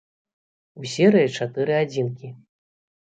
[0.83, 2.27] У серыі чатыры адзінкі.